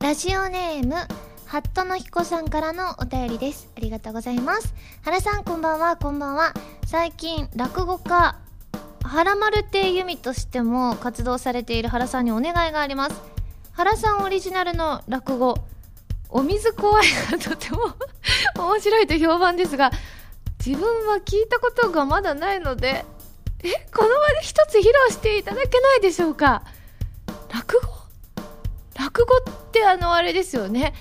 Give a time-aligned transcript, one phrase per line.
[0.00, 0.94] ラジオネーム
[1.44, 3.70] ハットの彦さんからのお便りです。
[3.76, 4.74] ありがとうございます。
[5.02, 5.98] 原さんこんばんは。
[5.98, 6.54] こんばんは。
[6.86, 8.34] 最近落語家
[9.02, 13.20] 原丸亭由美としても活動されている原さんにお願いがあります。
[13.72, 15.54] 原さんオリジナルの落語
[16.30, 17.80] お水怖いがとても
[18.56, 19.90] 面白いと評判ですが
[20.64, 23.04] 自分は聞いたことがまだないので
[23.62, 26.62] えこの場で一つ披露していただけないでしょうか。
[27.52, 27.99] 落語
[29.00, 30.92] 落語ってあのあれですよね。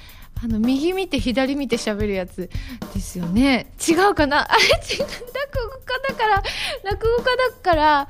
[0.42, 2.50] あの右見て左見て喋るやつ
[2.94, 3.74] ですよね。
[3.86, 4.48] 違うかな？
[4.50, 5.02] あれ違う。
[5.02, 6.44] 落語家だから
[6.84, 8.10] 落語家だから。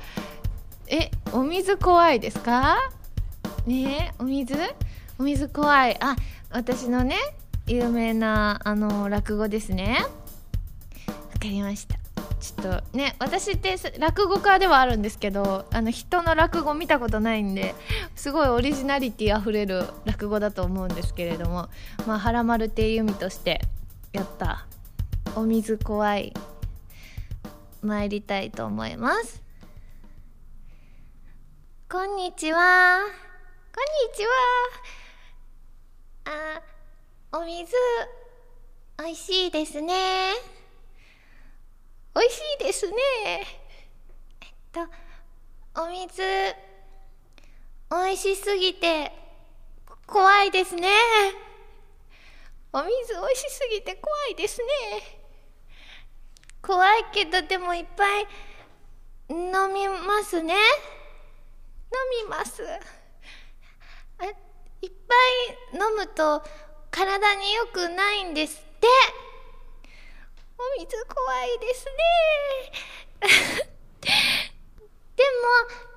[0.88, 2.78] えお水怖いですか？
[3.66, 4.56] ねお水？
[5.20, 5.98] お水怖い。
[6.02, 6.16] あ
[6.52, 7.16] 私のね
[7.68, 10.06] 有名なあの落語ですね。
[11.08, 11.96] わかりました。
[12.40, 17.76] ちょっとね私って落語家ではあるんですけどあの人の落語見たことないんで
[18.16, 21.68] すごいオリジナリティあふれる落語だと思うんですけれども
[22.08, 23.62] まあ原丸亭由美として
[24.14, 24.66] やった
[25.36, 26.34] 「お水怖い」
[27.82, 29.42] 参りたいと思います。
[31.90, 33.00] こんにちは。
[33.00, 34.24] こんにち
[36.26, 36.62] は。
[37.32, 37.74] あお水
[39.02, 40.59] おいしいですね。
[42.30, 42.96] しいですね。
[44.42, 44.82] えっと
[45.82, 46.22] お水
[47.92, 49.12] 美味しすぎて
[50.06, 50.90] 怖いですね。
[52.72, 54.66] お水美味しすぎて怖いですね。
[56.62, 58.28] 怖いけどでもいっぱい
[59.30, 60.54] 飲みますね。
[60.54, 60.60] 飲
[62.26, 62.64] みます。
[64.20, 64.34] あいっ
[64.82, 65.16] ぱ
[65.74, 66.44] い飲むと
[66.92, 68.88] 体に良くないんですって。
[70.62, 71.92] お水怖いですね。
[75.16, 75.48] でも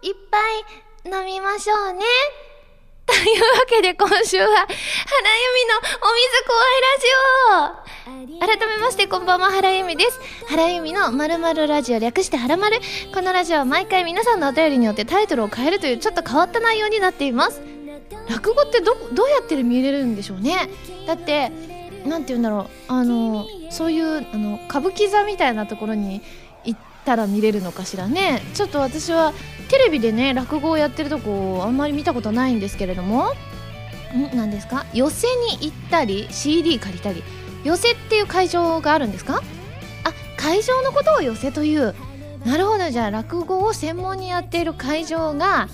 [0.03, 2.05] いっぱい飲みましょうね。
[3.05, 4.69] というわけで今週は原由
[5.55, 8.47] 美のお水怖いラジオ。
[8.47, 10.21] 改めましてこんばんは原由美です。
[10.47, 12.79] 原由美のまるまるラジオ略して原丸
[13.13, 17.61] このラジオは毎回皆さんのお便りによってタイトルを変えるというちょっと変わった内容になっています。
[18.31, 20.71] 落語ってどどうやって見れるんでしょうね。
[21.09, 21.51] だって
[22.07, 26.21] なんて言うんだろうあのそういうあの歌舞伎座みたいなところに
[26.65, 28.43] 行ったら見れるのかしらね。
[28.55, 29.33] ちょっと私は
[29.69, 33.33] テレビでね落語をやってるとこあんまり見たことないんですけれども。
[34.15, 34.37] ん？
[34.37, 34.85] 何ですか？
[34.93, 35.29] 寄席
[35.61, 37.23] に行ったり CD 借りたり。
[37.65, 39.41] 寄席っていう会場があるんですか？
[40.05, 41.95] あ会場のことを寄席という。
[42.45, 42.91] なるほど。
[42.91, 45.69] じゃあ落語を専門にやっている会場が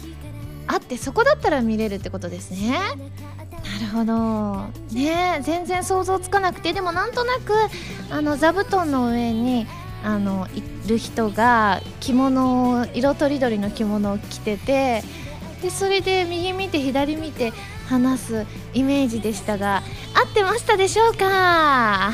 [0.68, 2.78] あってそこだったら見れるってことですね。
[2.78, 4.94] なるほど。
[4.94, 6.72] ね全然想像つかなくて。
[6.72, 7.52] でもなんとなく
[8.10, 9.66] あの座布団の上に
[10.04, 15.02] あのいる人が着物を色とりどりの着物を着てて
[15.62, 17.52] でそれで右見て左見て
[17.88, 19.82] 話すイメージでしたが
[20.14, 22.12] 合ってましたでしょうか？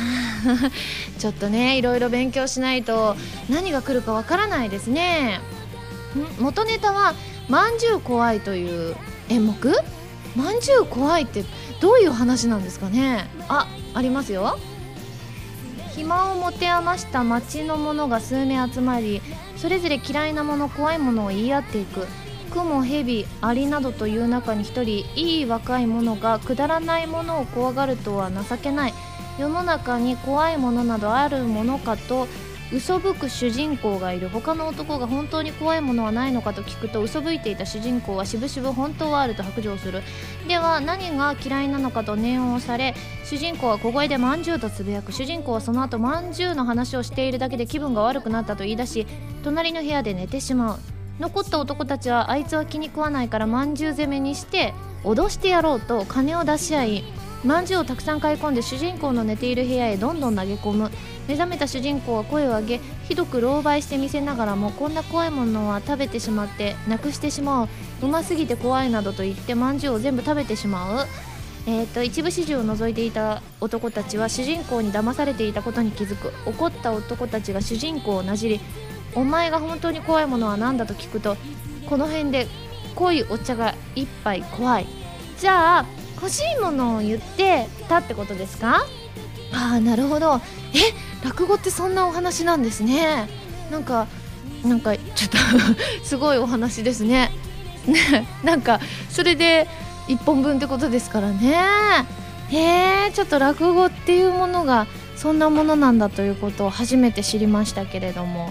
[1.19, 3.17] ちょっとねいろいろ勉強しないと
[3.51, 5.41] 何が来るかわからないですね。
[6.39, 7.15] 元ネタは
[7.49, 8.97] 「まんじゅう怖い」という
[9.29, 9.55] 演目？
[10.35, 11.45] まんじゅう怖いって
[11.81, 13.29] どういう話なんですかね？
[13.49, 14.59] あありますよ。
[15.95, 19.23] 暇を持て余した町の者が数名集まり
[19.57, 22.07] それぞれ嫌いなもの怖いものを言い合っていく。
[22.51, 28.95] 雲蛇アリなどという中に一人いい若い者がくだらないものを怖がるとは情けない。
[29.39, 32.29] 世の中に怖いものなどあるものかと
[32.73, 40.03] 嘘吹く主人公がいる他の男が本当に怖いものはないのかと聞くと嘘吹いていた主人公はしぶしぶ本当はあると白状する。
[40.49, 42.95] では何が嫌いなのかと念を押され
[43.25, 49.07] 主人公は小声でまんじゅうとつぶやく主人公はその後まんじゅうの話をしているだけで気分が悪くなったと言い出し
[49.45, 50.79] 隣の部屋で寝てしまう。
[51.21, 57.05] 残った男たちはあいつは気に食わないからまんじゅう攻めにして脅してやろうと金を出し合い
[57.45, 60.91] まんじゅうをたくさん買い込んで主人公の寝ている部屋へどんどん投げ込む。
[61.29, 67.69] 目覚めた主人公は声を上げひどく狼狽してみせながらもこんな怖いものは食べてしまってなくしてしまう。
[68.03, 71.07] うますぎて怖いなどと言ってまんじゅうを全部食べてしまう。
[71.67, 76.33] えーと、一部始終を除いていた男たちは主人公に騙されていたことに気づく。
[76.47, 78.61] 怒った男たちが主人公をなじり
[79.15, 81.37] お前が本当に怖いものは何だと聞くと
[81.89, 82.49] この辺で
[82.95, 84.87] 濃いお茶が一杯怖い。
[85.39, 85.87] じゃあ
[86.25, 88.87] 欲しいものを言ってたってことですか？
[89.53, 90.41] ああなるほど。
[90.73, 90.79] え
[91.23, 93.29] 落語ってそんなお話なんですね。
[93.71, 94.07] なんか
[94.65, 95.37] なんかちょっと
[96.03, 97.31] すごいお話ですね。
[97.87, 98.81] ねなんか
[99.11, 99.69] それで
[100.09, 101.57] 1本分ってことですからね。
[102.49, 104.87] へえちょっと落語っていうものが
[105.17, 108.51] そんなものなんだということを初めて知りましたけれども。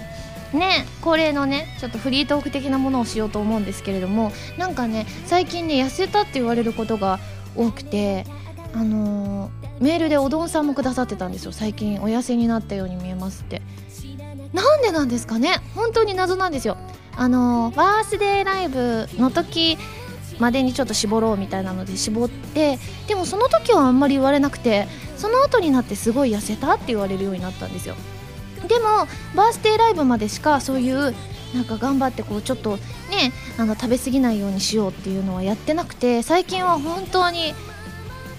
[0.52, 7.18] ね恒例のねちょっとフリートーク的なものをしようと思うんですけれどもなんかね最近ね痩せたって言われることが
[7.56, 8.26] 多くて
[8.74, 11.52] あのーメールでおどんさんもくださってたんですよ。
[11.52, 13.60] 最近お痩せになったように見えますって。
[14.52, 15.60] なんでなんですかね？
[15.74, 16.76] 本当に謎なんですよ。
[17.16, 19.76] あのーバースデーライブの時
[20.38, 22.78] までにちょっと絞ろうみたいなので絞って
[23.08, 24.86] でもその時はあんまり言われなくて
[25.16, 27.96] その後になってすごい痩せたって言われるようになったんですよ。
[28.68, 31.14] でもバースデーライブまでしかそういう
[31.54, 32.76] なんか頑張ってこうちょっと
[33.10, 37.54] ねあの食べ過ぎないようにしようっていうのはやってなくて最近は本当に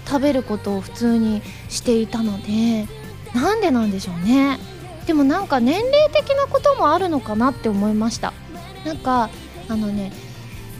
[0.06, 2.86] 食べることを普通にしていたので
[3.34, 4.58] なんでなんでしょうね。
[5.06, 8.32] でもなんか年齢的なこともあるのかなって思いました。
[8.84, 9.30] なんか
[9.68, 10.12] あのね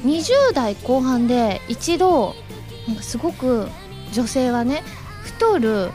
[0.05, 2.35] 20代後半で一度
[2.87, 3.69] なんかすごく
[4.13, 4.83] 女性はね
[5.23, 5.91] 太る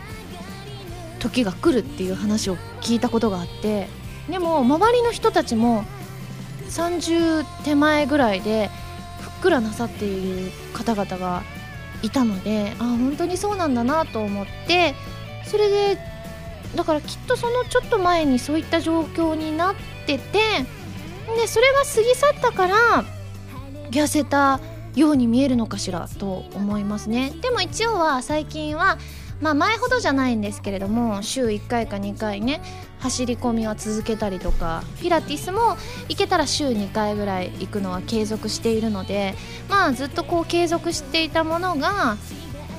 [1.20, 3.88] 時が来るっていう話を聞いたことがあって
[4.30, 5.86] でも周りの人たちも
[6.72, 8.70] 30手前ぐらいで
[9.20, 11.44] ふっくらなさっている方々が
[12.02, 14.96] いたのであ本当にそうなんだなと思って
[15.46, 15.98] それで
[16.76, 19.76] だからきっとそのちょっと前にそういった状況になっ
[20.08, 20.40] てて
[21.36, 23.06] でそれが過ぎ去ったから
[23.92, 24.60] 痩せた
[24.96, 27.32] ように見えるのかしらと思いますね。
[27.42, 28.98] でも一応は最近は
[29.42, 32.62] まあ前ほどじゃないんですけれども週1回か2回ね
[33.00, 35.76] 走り込みは続けたりとかピラティスも
[36.08, 39.34] 行けたら週2回ぐらい行くのは継続しているので
[39.70, 42.18] まあずっとこう継続していたものが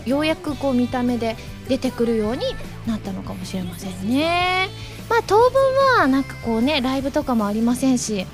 [0.06, 1.36] ようやくこう見た目で
[1.68, 2.44] 出てくるように
[2.86, 4.68] なったのかもしれませんね。
[5.08, 5.52] まあ当分
[5.98, 8.26] はなんかこうねライブとかもありませんし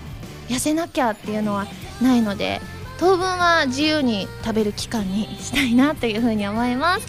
[0.48, 1.66] 痩せなきゃっていうのは
[2.00, 2.60] ないので
[2.98, 7.06] 当分は自由に食べる期間にしたいなというふうに思います。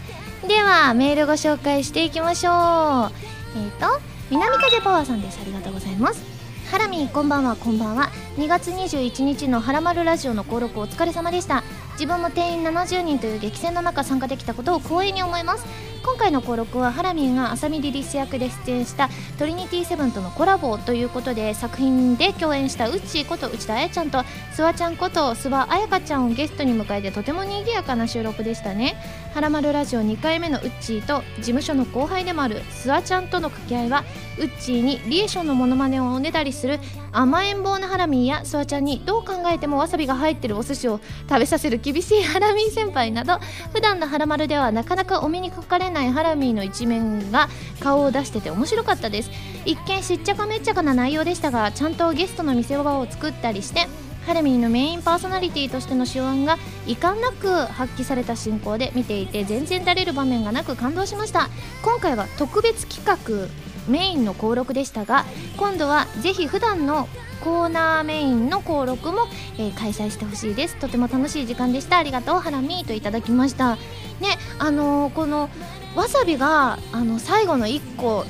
[0.48, 2.54] ではメールご紹介していきましょう。
[2.54, 4.02] えっ、ー、と
[4.32, 5.40] 南風パワーさんです。
[5.42, 6.24] ありがとうございます。
[6.72, 8.10] ハラミこんばんはこんばんは。
[8.38, 11.64] 2月21日のハラマルラジオの登録お疲れ様でした。
[11.94, 15.66] 自分も定員70人という激戦の中参加できたことを光栄に思います。
[16.10, 28.96] 今回の登録はハラミーが浅見リリス役で出演したトリニティセブンとのコラボということで作品で共演したウッチーこと内田彩ちゃんとスワちゃんこと諏訪彩香ちゃんをゲストに迎えてとても賑やかな収録でしたね。
[29.36, 34.04] はらまるラジオ2回目のウッチーと事務所の後輩でもあるスワちゃんとの掛け合いは
[34.40, 36.80] ウッチーにリエションのモノマネをおねだりする
[37.12, 43.38] 甘えん坊なハラミーやスワちゃんにどう考えてもわさびが入ってるお寿司を食べさせる厳しいハラミー先輩など
[43.72, 47.50] 普段のハラマルではなかなかお目にかかれないハラミーの一面が
[47.82, 49.32] 顔を出してて面白かったです。
[49.66, 53.88] 一見しっちゃかめっちゃかな内容でしたがちゃんとゲストの見せ場を作ったりして
[54.26, 56.58] ハラミーのメインパーソナリティとしての手腕が
[56.88, 61.50] 遺憾なく発揮された進行で見ていて全然だれる場面がなく感動しました。
[61.84, 63.50] 今回は特別企画
[63.92, 65.26] メインの登録でしたが
[65.58, 67.10] 今度はぜひ普段の
[67.42, 70.76] コーナーメインの登録も、えー、開催してほしいです。
[70.76, 71.98] とても楽しい時間でした。
[71.98, 73.78] ありがとうハラミーといただきました。
[74.20, 75.50] ねあのー、この
[75.96, 78.26] わさびがあの最後の1個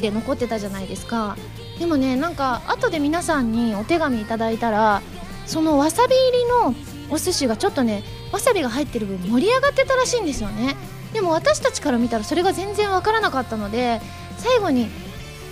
[0.00, 1.36] で残ってたじゃないですか。
[1.78, 5.02] でもねなんか後で皆さんにお手紙いただいたら
[5.46, 6.74] そのわさび入りの
[7.10, 8.02] お寿司がちょっとね
[8.32, 10.76] わさびが入ってる分盛り上がってたらしいんですよね。
[11.12, 14.00] でも私たちから見たらそれが全然わからなかったので
[14.38, 14.84] 最後に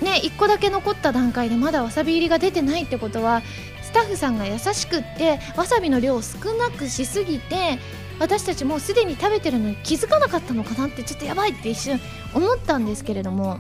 [0.02, 3.43] ね1個だけ残った段階でまだわさび入りが出てないってことは
[3.82, 7.79] スタッフさんが優しくってわさびの量を少なくしすぎて
[8.18, 12.00] 私たちもうすでに食べてるのに気づかなかったのかなってちょっとやばいって一瞬
[12.34, 13.58] 思ったんですけれども。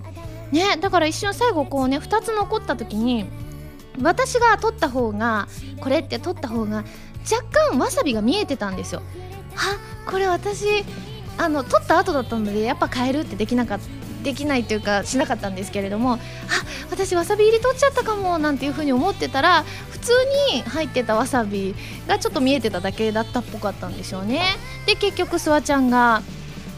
[0.52, 3.26] ねだから一瞬最後こうね2つ残った時に
[4.00, 5.46] 私が取った方が
[5.80, 6.84] これって取った方が
[7.30, 9.02] 若干わさびが見えてたんですよ。
[9.54, 10.84] はこれ私
[11.36, 13.97] あの取った後だったのでやっぱ変えるってできなかった。
[14.22, 16.18] できないというかしなかったんですけれどもあ
[16.90, 20.12] 私わさび入り取っちゃったかもなんていう風に思ってたら普通
[20.52, 21.74] に入ってたわさび
[22.06, 24.42] がちょっと見えてただけだったっぽかったんでしょうね。
[24.86, 26.22] で結局すわちゃんが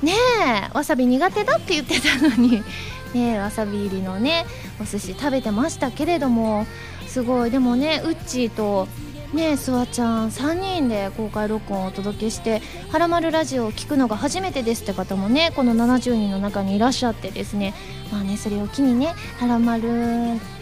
[0.03, 0.13] ね
[0.47, 2.63] えわさび苦手だって言ってたのに
[3.15, 4.47] ねわさび入りのね
[4.81, 6.67] お寿司食べてましたけれども
[7.07, 7.51] すごい。
[7.51, 8.89] でもねうっちーと
[9.35, 12.61] ねえすわちゃん3人で公開録音をお届けして
[12.91, 17.73] 「はらまるラジオ」を聞くのが初めてですって方もねこの70人の中にいらっしゃってですね
[18.11, 19.89] まあねそれを機にね「はらまる」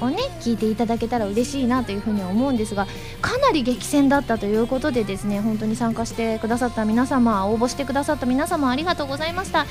[0.03, 2.87] をね聞いていただけたら嬉しいなというふうに思うんですが
[3.23, 9.65] かなり激戦だったということでですね本当に参加してくださった皆様応募してくださった皆様ありがとうございました。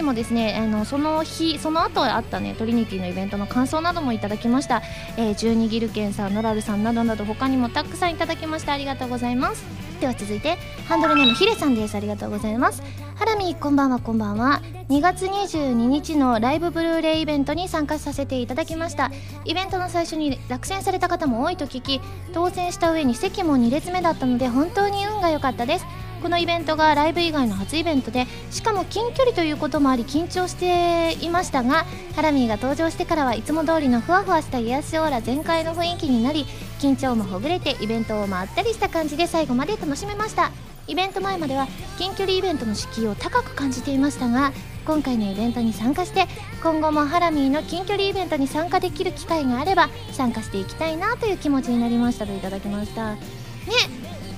[0.00, 4.82] にもですねあのその日その後あったねトリニティのイベントの感想などもいただきました、
[5.16, 9.62] えー、12ギルケンさんノラルさんなどなど他にもたくさんいただきましてありがとうございます。
[10.00, 10.56] では続いて
[10.88, 11.94] ハンドルネームヒレさんです。
[11.94, 12.82] ありがとうございます。
[13.16, 14.62] ハラミこんばんはこんばんは。
[14.88, 19.10] 2月22日のライブブルーレイイベントに参加させていただきました。
[19.44, 22.00] イベントの最初に落選された方も多いと聞き
[22.32, 25.84] 当選した上に席も2列目だったので本当に運が良かったです。
[26.20, 36.44] このイベントがライブ以外の初イベントでしかも近距離ということもあり緊張していましたがハラミーが登場してからはいつも通りのふわふわした癒しオーラ全開の雰囲気になり
[36.78, 40.50] 緊張もほぐれてイベントをまったりした感じで最後まで楽しめました。
[40.86, 44.52] イベント前までは近距離イベントの敷居を高く感じていましたが
[44.84, 46.26] 今回のイベントに参加して
[46.64, 53.14] 今後もハラミーの近距離イベントに参加できる機会があれば参加していきたいなという気持ちになりましたといただきました。
[53.14, 53.20] ね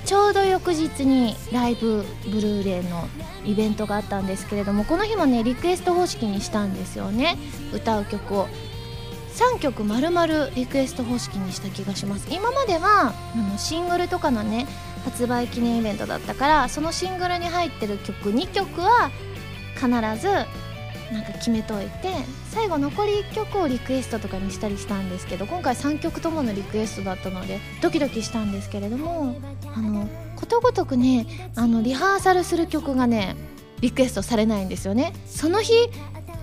[0.05, 3.07] ちょうど翌日にライブブルーレイの
[3.45, 7.37] イベントがあったんですけれどもこの日もねリクエスト方式にしたんですよね。
[7.73, 8.47] 歌う曲を。
[9.33, 12.27] 3曲まるまるリクエスト方式にした気がします。
[12.29, 14.67] 今まではあのシングルとかのね
[15.05, 19.09] 発売記念イベントだったからそのシングルに入ってる曲2曲は
[19.75, 19.87] 必
[20.21, 20.27] ず
[21.11, 22.13] なんか決めといて
[22.53, 29.35] 最後残り1曲をリクエストとかにしたりしたんですけど今回3曲とものリクエストだったのでドキドキしたんですけれども
[29.75, 33.35] あのことごとくねあのリハーサルする曲がね
[33.81, 35.13] リクエストされないんですよね。
[35.25, 35.73] その日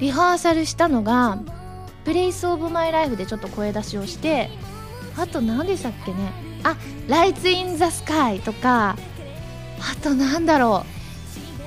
[0.00, 1.38] リハーサルしたのが
[2.04, 4.50] 「プレイスオブマイライフでちょっと声出しをして
[5.16, 6.32] あと何でしたっけね。
[6.64, 6.76] あ
[7.08, 8.96] 「ライツ・イン・ザ・スカイ」とか
[9.78, 10.84] あとなんだろ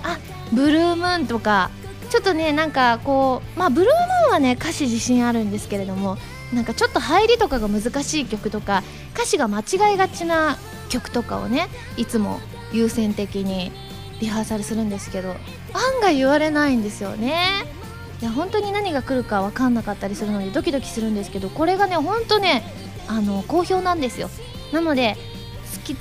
[0.04, 0.08] う。
[0.08, 0.18] あ
[0.52, 1.72] ブルームーンとか
[2.14, 6.20] ちょっとねなんかこうまあブルームーンはね歌詞自信あるんですけれども
[6.54, 8.84] なんかちょっと入りとかが難しい曲とか
[9.16, 12.40] 歌詞が間違いがちな曲とかをねいつも
[12.72, 13.72] 優先的に
[14.22, 15.38] リハーサルするんですけど案
[16.04, 17.66] 外言われないんですよね。
[18.22, 22.64] いや本当に何が来るか分かんなかったりするのでドキドキするんですけどこれがね本当ね
[23.08, 24.30] あの好評なんですよ。
[24.72, 25.18] なので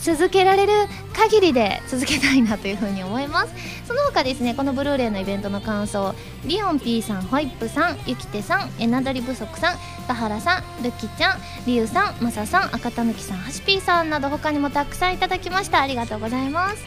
[0.00, 0.72] 続けられる
[1.12, 3.52] 限りで続けたいなというふうに思います。
[3.86, 15.82] その他ですねこのブルーレイのイベントの感想リオン P さんホイップさんゆきてさんえなどり不足さん田原さんるきちゃんりゅうさんまささん赤たぬきさんはしぴーさんなど他にもたくさんいただきました。
[15.82, 16.84] ありがとうございます。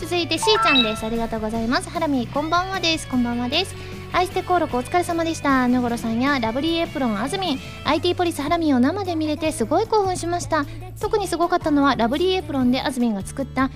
[0.00, 1.06] 続いてしーちゃんです。
[1.06, 1.88] ありがとうございます。
[1.88, 3.06] ハラミこんばんはです。
[3.08, 3.93] こんばんはです。
[4.14, 5.66] 愛して登録お疲れ様でした。
[5.66, 10.64] ぬごろさんやラブリーエプロンあずみん IT ポリスハラミを生で見れてすごい興奮しました。
[11.00, 13.72] 特にすごかったのはラブリーエプロンであずみんが作った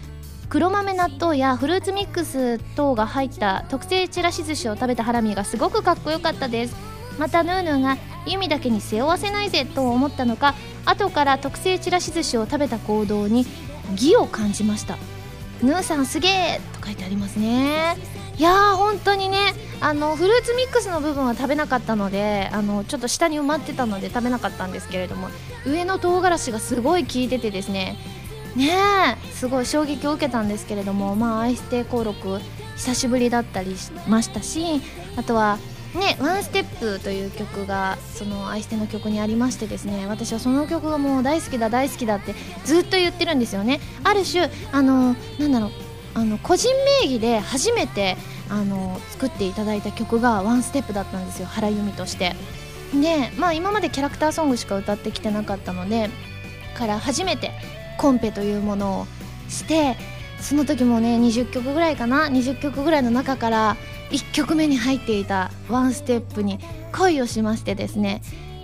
[0.48, 6.76] 黒豆納豆やフルーツミックス等が入った特製ちらし寿司を食べたハラミがすごくかっこよかったです。
[7.18, 10.54] またヌーヌーが弓だけに背負わせないぜと思ったのか
[10.84, 13.44] 後から特製ちらし寿司を食べた行動に
[13.90, 14.98] 義を感じました。
[15.64, 17.96] ヌーさんすげえと書いてありますね。
[18.38, 19.54] いやー本当にね。
[19.80, 25.28] あのフルーツミックスの部分は食べなかったのであのちょっと下に埋まってたので食べなかったんですけれども
[25.64, 27.96] 上の唐辛子がすごい効いててですね。
[28.56, 28.70] ね
[29.24, 32.40] えすごい衝撃を受けたんですけれどもまあ愛して登録
[32.76, 34.80] 久しぶりだったりしましたし
[35.16, 35.58] あとは
[35.94, 43.80] ね「ワンステップという曲がその愛しての曲にありましてですね私はその曲がもう大好きだ大好きだってずっと言ってるんですよね。
[44.02, 48.16] ある種あのなんだろうあの個人名義で初めて
[48.48, 52.34] あの作っていただいた曲がワンステップだったんですよ原由美として。
[52.94, 56.08] でまあ今までキャラクターソングしか歌ってきてなかったので
[56.74, 57.50] から初めて
[57.98, 59.06] コンペというものを
[59.50, 59.96] して
[60.40, 63.76] その時もね20曲ぐらいかな20曲ぐらいの中から
[64.10, 66.58] 1曲目に入っていたワンステップに
[66.92, 68.22] 恋をしましてですね。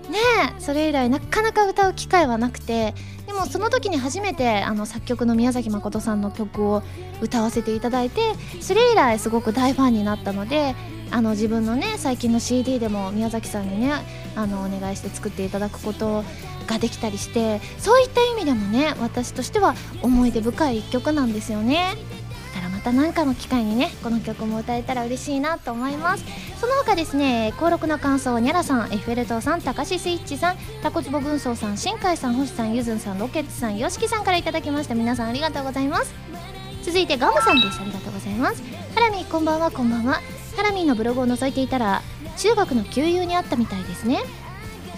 [0.08, 0.18] ね
[0.58, 2.94] えそれ以来なかなか歌う機会はなくて
[3.34, 6.82] もその時に初めてあの作曲の宮崎誠さんの曲を
[7.20, 8.20] 歌わせていただいて
[8.60, 10.74] それ以来すごく大ファンになったので
[11.10, 13.92] あの自分のね最近の CD でも宮崎さんにね
[14.34, 16.24] あのお願いして作っていただくこと
[16.66, 21.94] ができたりしてそういった意味でもね私としては思い出深い一曲なんですよね。
[22.84, 26.24] たらまた何かの機会にねこの曲も歌えたら嬉しいなと思います。
[26.60, 34.94] その他ですね登録の感想ニャラさんエッフェル塔さんたかしスイッチさんタコツボ軍曹さん新海さん星さんゆずんさんロケッツさんよしきさんからいただきました。
[34.94, 36.14] 皆さんありがとうございます。
[36.82, 37.80] 続いてガムさんです。
[37.80, 38.62] ありがとうございます。
[38.94, 40.20] ハラミこんばんはこんばんは。
[40.56, 42.02] ハラミーのブログを覗いていたら
[42.36, 44.20] 中学の旧友にあったみたいですね。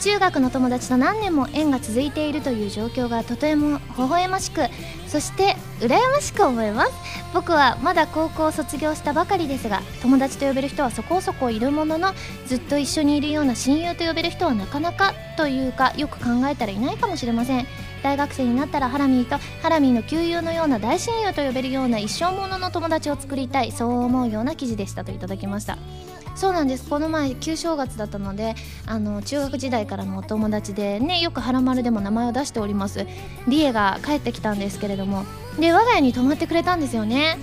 [0.01, 4.61] 中学の友達と何年も縁が続いているという状況がとても微笑ましく
[5.07, 6.93] そして羨ましく思います。
[7.35, 12.15] 僕はまだ高校を卒業したばかりですが友達と呼べる人はそこそこいるものの
[12.47, 17.67] ずっと一緒にいるような親友と呼べる人はなかなかというかよく考えたらいないかもしれません。
[18.03, 25.77] 大学生になったらハラミーとハラミーの旧友のような大親友と呼べるような一生ものの友達を作りたいそう思うような記事でしたといただきました。
[26.37, 26.89] そうなんです。
[26.89, 28.55] この前旧正月だったので
[28.87, 33.07] あの中学時代からのお友達でねよく「はらまる」でも名前を出しております。
[33.49, 35.25] リエが帰ってきたんですけれども。
[35.59, 37.39] で我が家に泊まってくれたんですよね。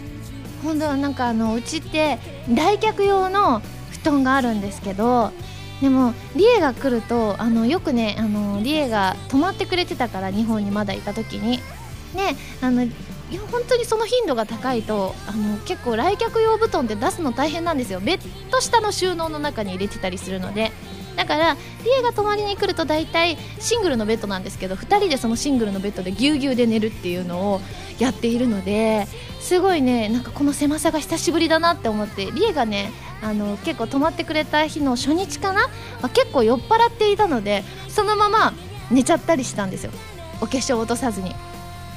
[0.64, 5.32] 今度はなんかあのうちって来客用の布団があるんですけど
[5.82, 11.60] でもリエが来るとあのよくねあのリエが泊まってくれてたから日本にまだいた時に。
[12.14, 12.86] ねあの
[13.32, 18.00] いや本当にその頻度が高いとあの結構来客用布団って出すの大変なんですよ。
[18.00, 18.20] ベッ
[18.52, 20.72] ド下の収納の中に入れてたりするので。
[21.16, 21.54] だから
[21.84, 27.62] リエが泊まりに来ると大体シングルのベッドなんですけど2人でそのシングルのベッドでぎゅうぎゅうで寝るっていうのを
[28.00, 29.06] やっているので
[29.40, 35.68] すごいねなんかこの狭さが久しぶりだなって思ってリエがねあの結構泊まってくれた日の初日かな、
[36.02, 38.54] まあ、結構酔っ払っていたのでそのまま
[38.90, 39.92] 寝ちゃったりしたんですよ。
[40.42, 41.34] お化粧落とさずに。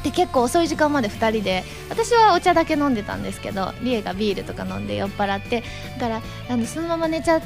[0.06, 5.64] で結構遅い時間まで2人で私はお茶だけ飲んでたんですけどリエがビールとか飲んで酔っ払って
[5.98, 7.42] だからあのそのまま寝ちゃっ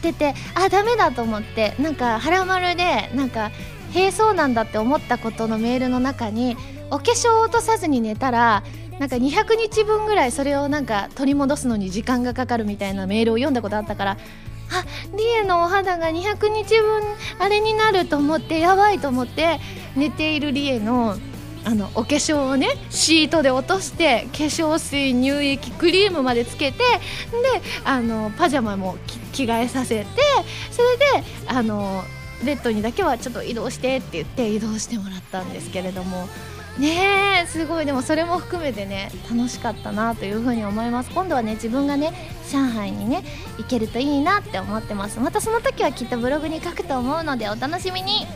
[0.00, 3.50] ててあダメだと思ってなんか腹丸でなんか
[3.92, 6.56] へえそうなんだって思ったことのメールの中に
[6.92, 8.62] お化粧を落とさずに寝たら
[9.00, 14.16] なんか200日分ぐらいそれをなんか取り戻すのに時間がかかるみたいなメールを読んだことあったからあ
[15.16, 17.02] リエのお肌が200日分
[17.40, 19.58] あれになると思ってやばいと思って
[19.96, 21.16] 寝ているリエの
[21.64, 26.84] あのお化粧をねシートで落として化粧水乳液クリームまでつけてで
[27.84, 28.96] あのパジャマも
[29.32, 30.06] 着替えさせて
[30.70, 31.04] それで
[31.46, 32.02] あの
[32.44, 36.26] ベッドにだけはちょっと移動してって言って移動してもらったんですけれども。
[36.78, 37.84] ねえすごい。
[37.84, 41.10] でもそれも含めてね楽しかったなというふうに思います。
[41.10, 42.12] 今度はね自分がね
[42.50, 43.22] 上海にね
[43.58, 45.20] 行けるといいなって思ってます。
[45.20, 48.26] またその時はきっとブログに書くと思うのでお楽しみに。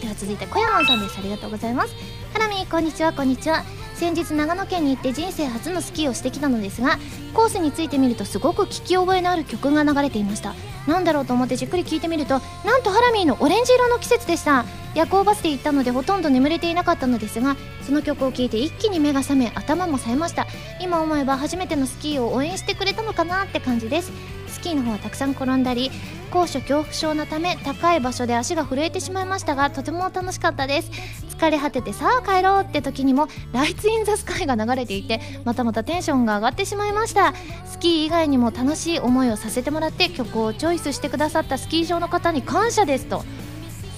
[0.00, 1.18] では続いて小山さんです。
[1.18, 1.94] ありがとうございます。
[2.34, 3.62] ハラミこんにちはこんにちは。
[3.94, 6.98] 先日長野県に行って人生初のスキーをしてきたのですが
[7.32, 10.52] コースについてみるとすごく聞き覚えのある曲が流れていました。
[10.88, 14.64] なんだろうと思ってじっくり聞いてみるとなんとハラミーのオレンジ色の季節でした。
[14.96, 20.48] 夜行バスで行ったのでほとんど眠れていなかったのですがその曲を聴いて一気に目が覚め頭も冴えました。
[20.80, 24.10] 今思えば初めてのスキーを応援してくれたのかなって感じです。
[24.54, 25.90] スキーの方はたくさん転んだり
[26.30, 30.90] 高所恐怖症のため高い場所で足が震えてしまいましたがとても楽しかったです。
[31.36, 37.34] 疲れ果ててさあ帰ろうって時にも「ライツ・イン・ザ・スカイ」が流れていてまたまたテンションが上がってしまいました。
[37.66, 43.24] スキー以外にも楽しい思いをさせてもらって曲をチョイスしてくださったスキー場の方に感謝ですと。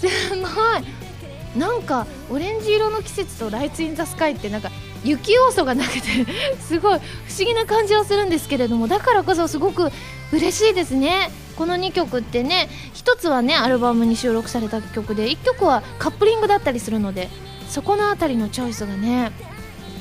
[0.00, 1.59] すごい。
[1.59, 4.70] なんかオレンジ色の季節と「ライツ・イン・ザ・スカイ」ってなんか
[5.06, 6.00] 雪要素がなくて
[6.60, 9.90] すごい不思議な感じはするんですけれどもだからこそすごく
[10.32, 11.30] 嬉しいですね。
[11.56, 17.30] この2曲ってね1つはねアルバムに収録された曲で1曲はカップリングだったりするので
[17.70, 19.32] そこの辺りのチョイスがね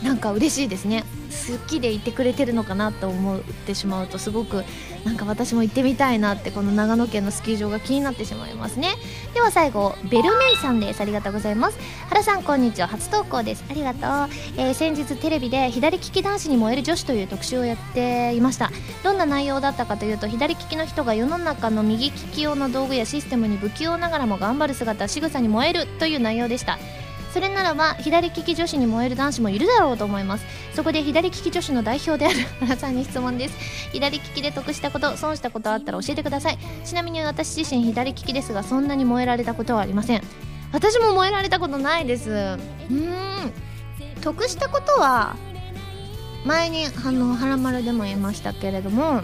[0.04, 1.06] なんか嬉しいですね。
[1.36, 4.64] 好きでいてくれてるのかなと思ってしまうとすごく
[5.04, 8.90] なんか私も行ってみたいなってこの長野県のスキー場が気になってしまいますね。
[9.34, 11.02] では最後ベルメイさんです。
[11.02, 11.78] ありがとうございます。
[12.10, 12.88] 原さんこんにちは。
[12.88, 13.64] 初投稿です。
[13.70, 14.02] ありがとう、
[14.58, 18.72] えー、先日テレビで左利き男子に燃える女子という特集をやっていました。
[19.04, 26.80] どんな内容だったかというと左利きの人が世の中の右利き用の道具やシステムに不器用ながらも頑張る姿仕草に燃えるという内容でした。
[27.36, 30.46] それならば左利き女子に燃える男子もいるだろうと思います。
[30.74, 33.58] そこで左利き女子の代表である原さんに質問です。
[33.92, 36.58] 左利きで得したこと損したことあったら教えてください。
[36.86, 40.22] ちなみに私自身左利きですがそんなに燃えられたことはありません。
[40.72, 42.30] 私も燃えられたことないです。
[42.30, 43.52] うん。
[44.22, 45.36] 得したことは
[46.46, 49.24] 前にあの原丸でも言いましたけれども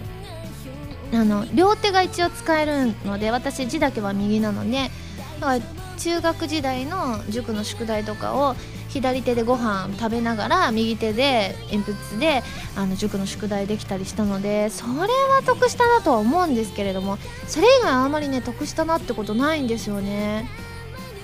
[1.14, 4.92] あの両手が一応使えるので私字だけは右なので
[5.40, 8.56] だから中学時代の塾の宿題とかを
[8.90, 12.44] 左手でご飯食べながら右手で鉛筆で
[12.76, 20.50] あの塾の宿題できたりしたのでそれは得したなとは思うんですけれどもそれ以外あんまりね得したなってことないんですよね。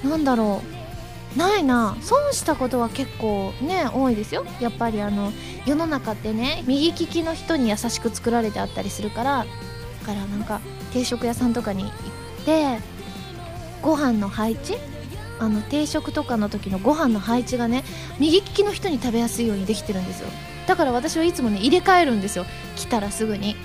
[0.03, 0.61] なんだろ
[1.35, 1.37] う。
[1.37, 1.97] ないな。
[2.01, 4.45] 損したことは結構ね多いですよ。
[4.59, 5.33] やっぱりあの
[5.65, 9.45] 世の中ってね右利きの人に優しく作られてあったりするからだ
[10.05, 10.61] からなんか
[10.93, 11.91] 定食屋さんとかに行っ
[12.45, 12.96] て
[13.81, 14.75] ご飯の配置？
[15.39, 17.83] あの定食とかの時のご飯の配置がね
[18.19, 20.29] 右利きの人に食べやすいようにできてるんですよ。
[20.65, 22.45] だから私はいつもね入れ替えるんですよ。
[22.75, 23.55] 来たらすぐに。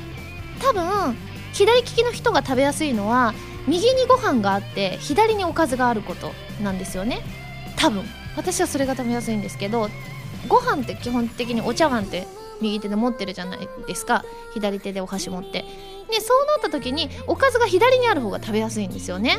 [0.61, 1.16] 多分
[1.53, 3.35] 左利きの人が食べやすいのは
[3.66, 7.22] 右にご飯があって左におかずがあることなんですよね。
[7.77, 8.05] 多分。
[8.37, 9.90] 私はそれが食べやすいんですけど
[10.48, 12.27] ご飯って基本的にお茶碗って
[12.62, 14.25] 右手で持ってるじゃないですか。
[14.55, 15.64] 左手でお箸持って。
[16.11, 19.38] でそうなった時におかずが左にある方が食べやすいんですよね。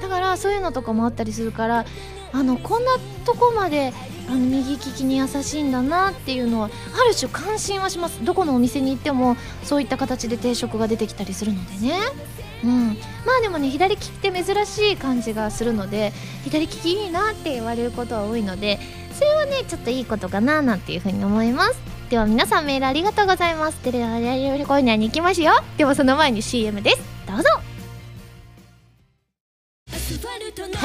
[0.00, 1.84] だからそういうのとかもあったりするから
[2.32, 2.92] あのこんな
[3.24, 3.92] とこまで
[4.28, 8.22] あの右利きに優しいんだなっていうのはある種関心はします。
[8.24, 11.98] どこのお店に行ってもそういった形で定食が出てきたりするのでね。
[12.62, 12.88] うん。
[13.24, 16.12] まあでもね左利きって珍しい感じがするので
[16.44, 18.78] 左利きいいなって言われることは多いので
[19.14, 21.80] それはねちょっといいことかななんていうふうに思います。
[22.10, 23.78] では皆さんメールありがとうございます。
[23.78, 24.04] テレビ
[24.66, 25.52] コーナーに行きますよ。
[25.78, 27.02] でもその前に CM です。
[27.26, 27.67] どうぞ。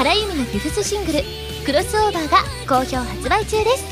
[0.04, 1.20] 原由美のフィフスシングル
[1.64, 3.84] 「クロスオーバー」が好評発売中です。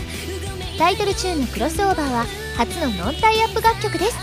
[0.78, 2.26] タイトルチューンのクロスオーバーは
[2.58, 4.18] 初のノンタイアップ楽曲です。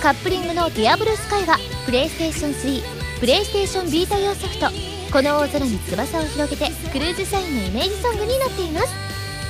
[0.00, 2.82] カップリングの「ディアブルスカイはプレイステーション3
[3.20, 4.70] プレイステーションビータ用ソフト
[5.12, 8.88] 「この大空に翼を広げて」クルーズサインのイメージソングになっています。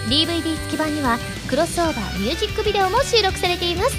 [0.09, 1.17] DVD 付き版には
[1.49, 3.97] クロスオーバーミュージックビデオも収録されています。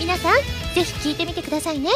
[0.00, 0.36] 皆さん
[0.74, 1.90] ぜひ聴いてみてくださいね。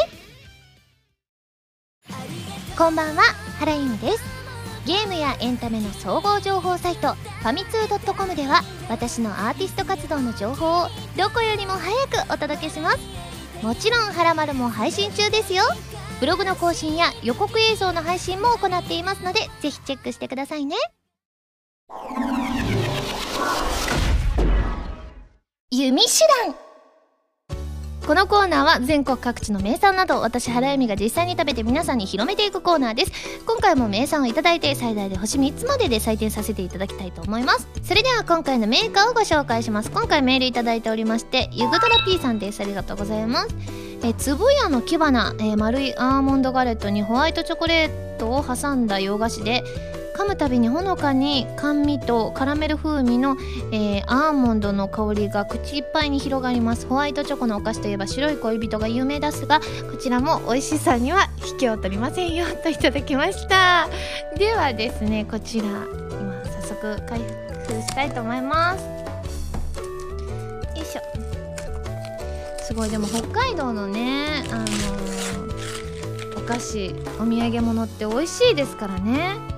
[2.77, 3.23] こんばんは
[3.57, 4.42] 原由美です。
[4.85, 12.99] ゲームやエンタメの総合情報サイトファミツー .com では私のアーティスト活動の情報をどこよりも早くお届けします。
[13.63, 15.63] もちろん「はらまる」も配信中ですよ。
[16.19, 20.75] ブログの更新や予告映像の配信も行っていますのでぜひチェックしてくださいね。
[25.71, 26.09] 弓手
[26.45, 26.62] 段。
[28.05, 33.11] このコーナーは全国各地の名産など私原由美が実際に食べて皆さんに広めていくコーナーです。
[33.45, 37.67] 今回も名産をいただいて最大で星3つまでで採点させていただきたいと思います。
[37.81, 39.91] それでは今回のメーカーをご紹介します。
[39.91, 42.59] 今回メールいただいておりましてゆぐドラ P さんです。
[42.59, 43.55] ありがとうございます
[44.03, 49.63] えつぶやの木花、えー、丸いアーモンドガレットにホワイトチョコレートを挟んだ洋菓子で
[50.13, 53.35] 噛むたびにほのかに甘味とカラメル風味の、
[53.71, 56.87] えー、アーモンドの香りが口いっぱいに広がります。
[56.87, 59.65] ホワイトチョコのお菓子といえば白い恋人が有名ですがこ
[59.97, 63.87] ちらも美味しさには引けを取りませんよといただきました。
[64.37, 65.85] ではですねこちら今
[66.61, 68.83] 早速開封したいと思います。
[68.83, 68.89] よ
[70.75, 71.01] いしょ。
[72.63, 72.89] すごい。
[72.89, 79.52] でも北海道のねあのー、お菓子お土産物って美味しいですからね。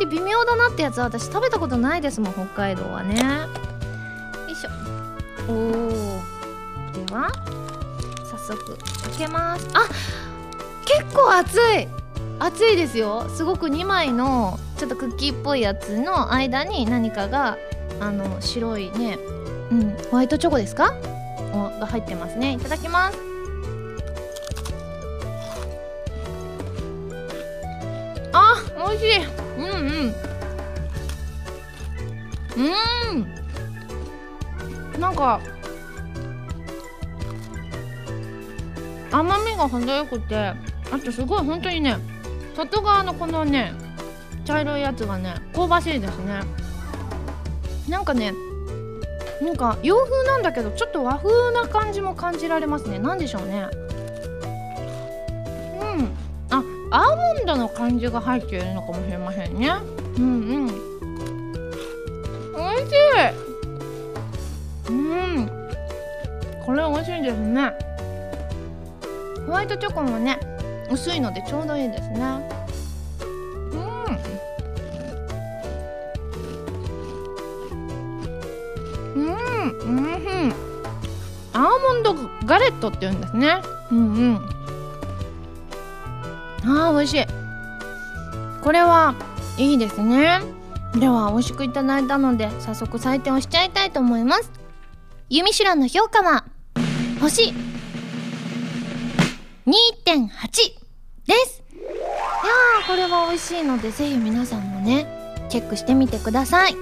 [0.00, 3.14] り微妙だなってやつは私食べたことないですもん北海道はね。
[3.16, 3.20] よ
[4.48, 4.70] いしょ。
[5.48, 5.58] おお
[7.06, 7.30] では
[8.24, 9.68] 早速開けます。
[9.74, 9.88] あ
[10.84, 11.88] 結構熱い。
[12.38, 13.28] 熱いですよ。
[13.28, 17.58] すごく2枚のちょっとクッキーっぽいやつの間に何かが
[18.00, 19.18] あの白いね
[19.70, 20.94] うんホワイトチョコですか？
[21.52, 22.52] が入ってますね。
[22.52, 23.18] いただきます。
[28.32, 28.54] あ
[28.88, 29.39] 美味しい。
[32.60, 32.66] う
[34.96, 35.00] ん。
[35.00, 35.40] なんか
[39.10, 40.54] 甘みが程よくてあ
[41.02, 41.96] とすごい本当にね
[42.54, 43.72] 外側のこのね
[44.44, 46.40] 茶色いやつがね香ばしいですね。
[47.88, 48.32] なんかね
[49.40, 52.98] なんか洋風なんだけどちょっと和風な感じも感じられますね。
[52.98, 53.66] 何でしょうね。
[55.80, 56.10] うん。
[56.50, 59.72] あアーモンドの感じが入っているのかもしれませんね。
[60.18, 60.26] うんう
[60.70, 60.89] ん。
[62.90, 62.94] し
[64.88, 64.92] い。
[64.92, 64.92] う
[65.40, 65.50] ん。
[66.66, 67.72] これ美味しいですね。
[69.46, 70.38] ホワイトチョコもね
[70.90, 72.20] 薄いのでちょうどいいですね。
[79.16, 79.20] うん。
[79.20, 79.28] うん。
[79.28, 80.54] うん。
[81.52, 83.60] アーモンドガレットって言うんですね。
[83.90, 84.36] うんうん。
[86.64, 87.26] あー美味しい。
[88.62, 89.14] これは
[89.56, 90.40] いいですね。
[90.94, 94.50] では美味しくいただいたので早速採点をしちゃいたいと思います。
[95.28, 96.44] ユミシュランの評価は
[97.20, 97.54] 星
[99.66, 99.70] 2.8
[101.26, 101.62] です。
[101.72, 105.06] いやーこれは美味しいのでぜひ皆さんもね
[105.48, 106.74] チェックしてみてください。
[106.74, 106.78] で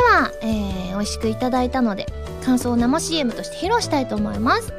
[0.00, 2.06] は、えー、美味しくいただいたので
[2.44, 4.72] 感想を生 CM として披露したいと思います。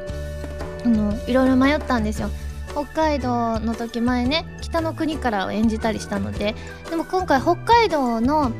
[0.84, 2.30] あのいろいろ迷ったんですよ。
[2.76, 6.56] 北海道の時前ね北の国からを演じたりしたので
[6.90, 8.52] でも今回北海道の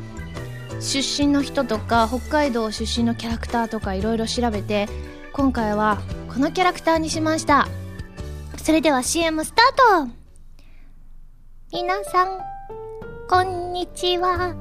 [0.80, 4.88] 出身の人とか北海道出身のキャラクターとかいろいろ調べて
[5.34, 5.98] 今回は
[6.32, 7.68] このキャラクターにしました。
[8.62, 10.12] それでは CM スタート。
[11.72, 12.38] 皆さん
[13.28, 14.54] こんにちは。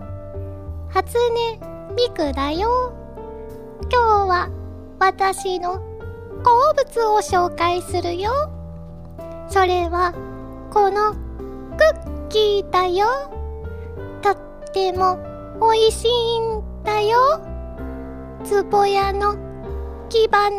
[0.89, 2.93] 初音ミクだよ。
[3.89, 4.49] 今日は
[4.99, 5.79] 私の
[6.43, 8.54] 好物を紹介するよ。
[9.47, 10.13] それは、
[10.71, 11.19] このク
[11.77, 13.07] ッキーだよ。
[14.21, 14.37] とっ
[14.73, 15.17] ても
[15.59, 17.41] 美味しいんだよ。
[18.43, 19.35] つぼやの
[20.09, 20.49] 木花。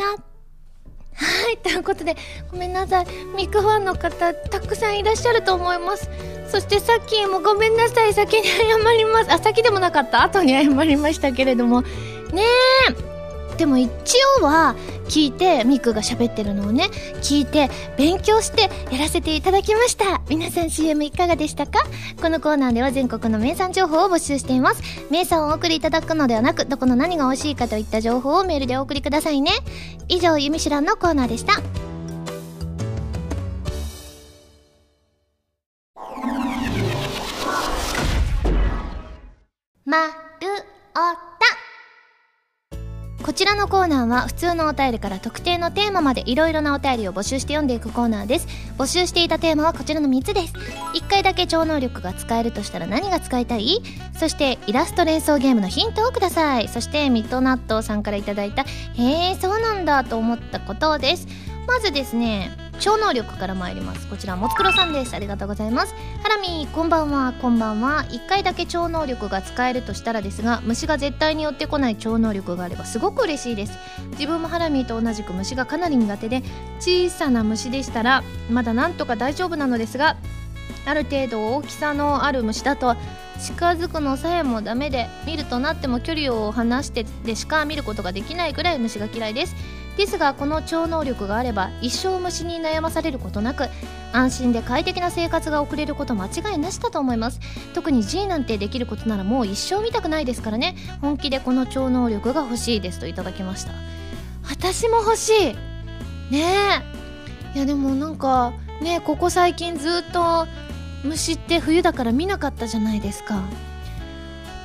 [1.19, 2.17] はい、ということで、
[2.51, 3.07] ごめんなさい。
[3.37, 6.11] ミクファンの方、たくさんいらっしゃると思います。
[6.49, 8.15] そしてさっきもごめんなさい。
[8.15, 9.33] 先に謝ります。
[9.33, 10.23] あ、先でもなかった。
[10.23, 11.83] 後に謝りましたけれども。
[12.33, 12.43] ね
[12.91, 13.16] え。
[13.57, 13.91] でも一
[14.41, 14.77] 応は
[15.09, 16.85] 聞いてミクが喋ってるのをね
[17.23, 20.21] 聞いて勉強してやらせていただきました。
[20.29, 21.81] 皆さん CM いかがでしたか？
[22.21, 24.83] このコーナーでは全国の名産情報を募集しています。
[25.11, 29.53] 名産をお送りいただくのではなくどこの何が美味しいかといった情報をメールでお送りくださいね。
[30.09, 31.55] 以上「ゆみしらん」のコーナーでした。
[39.85, 40.49] まる
[40.95, 40.99] お
[41.36, 41.36] た
[43.23, 48.47] こちらのコーナーは普通のお便りから特定のテーマまでいろいろなお便りを募集して読んでいくコーナーです。
[48.79, 50.55] 募集していたテーマはこちらの3つです。
[50.95, 53.83] 1回だけ超能力が使えるとしたら何が使いたい？
[54.19, 56.69] そしてイラスト連想ゲームのヒントをください。
[56.69, 61.27] そしてミッドナットさんから頂いたへえそうなんだと思ったことです。
[61.67, 64.07] まずですね超能力から参ります。
[64.09, 65.15] こちらもつくろさんです。
[65.15, 65.95] ありがとうございます。
[66.23, 67.33] ハラミこんばんは。
[67.41, 68.05] こんばんは。
[68.09, 73.79] 1回だけ超能力が使えるとしたらですが虫が絶対に寄ってこない超能力があればすごく嬉しいです。
[74.13, 76.43] 自分もハラミと同じく虫がかなり苦手で
[76.79, 80.17] 小さな虫でしたらまだなんとか大丈夫なのですが
[80.87, 82.97] ある程度大きさのある虫だと
[83.41, 89.55] 近づくのさえもダメで見るとなっても距離を離してでしか見ることができないぐらい虫が嫌いです。
[89.97, 93.69] ですがこの超能力があれば一生虫に悩まされることなく
[94.13, 97.41] 安心で快適な生活が送れること間違いなしだと思います。
[97.75, 100.77] 特に G なんてできることならもう一生見たくないですからね。
[101.01, 103.73] 本気でこの超能力が欲しいですといただきました。
[104.49, 106.33] 私も欲しい。
[106.33, 106.45] ね
[107.55, 107.57] え。
[107.57, 110.47] いやでもなんかねここ最近ずっと
[111.05, 113.43] 虫って冬だから見なかったじゃないですか。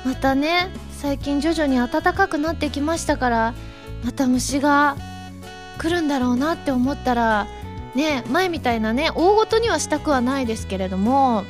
[0.04, 3.54] またね最近徐々に暖かくなってきましたから
[4.04, 4.96] また虫が
[5.82, 7.48] 来るんだろうなって思ったら
[7.96, 11.44] ね前みたいなね大ごとにはしたくはないですけれども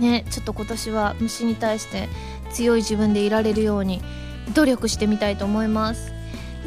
[0.00, 2.08] ねちょっと今年は虫に対して
[2.50, 4.00] 強い自分でいられるように
[4.54, 6.12] 努力してみたいと思います。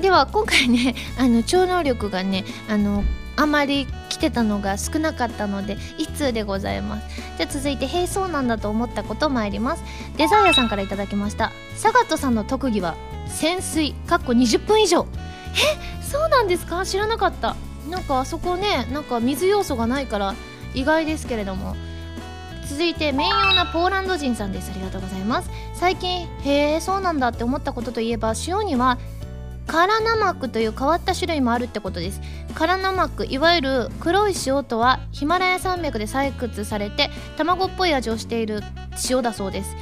[0.01, 3.03] では今回ね あの超能力がねあの
[3.35, 7.07] あまり来てたのが少なかったので1通でございます。
[7.37, 9.83] じゃあ続いて「へえそうなんだと思ったこと」参ります。
[10.15, 11.51] デザイアさんから頂きました。
[11.75, 12.95] サガットさんの特技は
[13.27, 13.93] 潜水。
[14.07, 15.07] かっこ20分以上。
[15.79, 16.02] え？
[16.13, 16.85] そうなんですか？
[16.85, 17.55] 知らなかった。
[17.89, 20.35] なんかあそこねなんか水要素がないから
[20.73, 21.75] 意外ですけれども。
[22.69, 24.71] 続いて面用なポーランド人さんです。
[24.71, 25.49] ありがとうございます。
[25.73, 28.97] 最近へえそうなんだって思ったことといえば塩には
[29.67, 32.21] カラナマックという変わった種類もあるってことです。
[32.55, 38.61] カラナマックいわゆる黒い塩とはヒマラヤ山脈で採掘されて卵っぽい味をしている
[39.09, 39.75] 塩だそうです。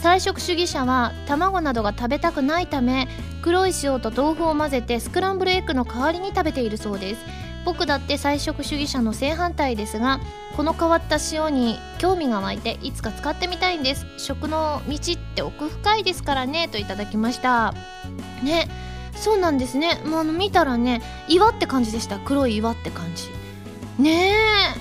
[0.00, 3.08] 菜食主義者は卵などが食べたくないため
[3.42, 7.20] 黒い塩と豆腐を混ぜてスクランブルエッグの代わりに食べているそうです。
[7.64, 10.20] 僕だって菜食主義者の正反対ですが
[10.56, 14.06] この変わった塩に興味が湧いていつか使ってみたいんです。
[14.16, 17.74] 食の道って奥深いですからねといただきました。
[18.42, 18.68] ね
[19.14, 20.00] そうなんですね。
[20.06, 22.18] もう見たらね岩って感じでした。
[22.18, 23.28] 黒い岩って感じ。
[24.02, 24.32] ね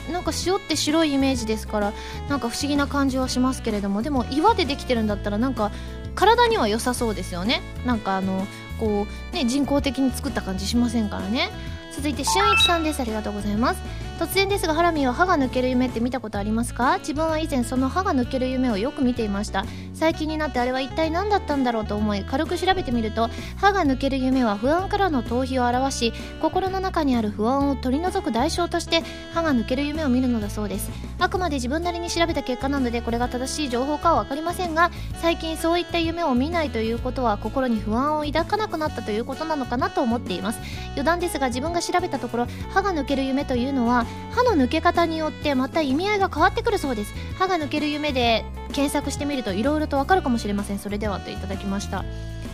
[0.09, 1.93] えなんか塩って白いイメージですから
[2.29, 5.71] なんか不思議な感じはしますけれどもでも岩でできてるんだったらなんか
[6.17, 7.61] 体には良さそうですよね。
[7.85, 8.45] なんかあの
[8.79, 11.49] こうね人工的に作った感じしませんからね。
[11.93, 12.99] 続いて俊一さんです。
[12.99, 13.81] ありがとうございます。
[14.17, 16.97] 突然ですがハラミは歯が抜ける夢って見たことありますか？
[16.97, 19.63] 自分は以前その歯が抜ける夢をよく見ていました。
[19.93, 29.01] 最近になってあれは一体何だったんだろうと思い軽く調べてみると歯が抜ける夢は不安からの逃避を表し心の中にある不安を取り除く代償として
[29.33, 30.89] 歯が抜ける夢を見るのだそうです。
[31.19, 40.59] あくまで自分なりに調べた結果なのでこれが正しい情報かは分かりませんが最近そういった夢を見ないということは心に不安を抱かなくなったということなのかなと思っています。
[40.93, 47.13] 余談ですが自分が調べたところ歯が抜ける夢というのは歯の抜け方によってまた意味合いが変わってくるそうです。
[47.37, 50.79] 歯が抜ける夢で検索してみるといろいろとわかるかもしれません。
[50.79, 52.05] それではといただきました。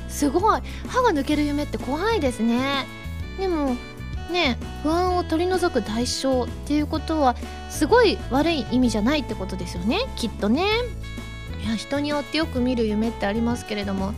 [0.10, 0.62] すごい。
[0.88, 2.86] 歯が抜ける夢って怖いですね。
[3.40, 3.76] でも
[4.32, 7.36] ね不安を取り除く代償っていうことは
[7.70, 10.00] すごい悪い意味じゃないってことですよね。
[10.16, 10.66] きっとね。
[11.64, 14.14] いや人によってよく見る夢ってありますけれども。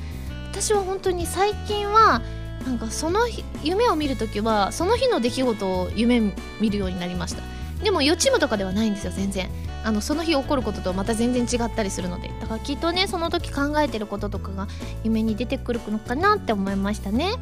[0.51, 2.21] 私は本当に最近は
[2.65, 3.21] なんかその
[3.63, 7.43] 夢を見る時はその日の出来事を夢見るようになりました。
[7.83, 9.49] でも予知夢とかではないんですよ全然。
[9.85, 14.67] あのその日起こることとまた全然違ったりするのでだからきっとねその時考えてることとかが
[15.03, 17.33] 夢に出てくるのかなって思いましたね。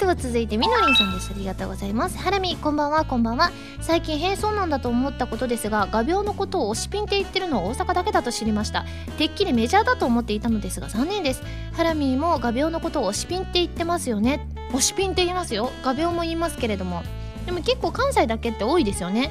[0.00, 1.30] では続いてみのりんさんです。
[1.32, 2.18] ありがとうございます。
[2.18, 3.04] ハラミこんばんは。
[3.04, 3.52] こんばんは。
[3.80, 8.84] 最近変装なんだと思ったことですが画鋲のことを推しピンって言ってるのは大阪だけだと知りました。
[9.16, 11.42] てっきりメジャーだと思っていたのですが残念です。
[11.74, 14.48] ハラミも画鋲のことを推しピンって言ってますよね。
[14.72, 15.70] 推しピンって言いますよ。
[15.84, 17.04] 画鋲も言いますけれども。
[17.46, 19.30] でも結構関西だけって多いですよね。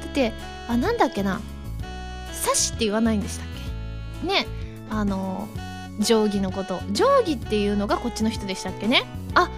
[0.00, 0.32] だって
[0.66, 1.40] あなんだっけな。
[2.40, 3.48] サシって言わないんでしたっ
[4.22, 4.26] け？
[4.26, 4.46] ね。
[4.90, 5.48] あの
[6.00, 6.80] 定規のこと。
[6.92, 9.04] 定規っていうのがこっちの人でしたっけね？
[9.34, 9.50] あ